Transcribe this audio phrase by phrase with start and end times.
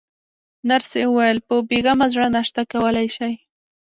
[0.69, 3.33] نرسې وویل: په بې غمه زړه ناشته کولای شئ.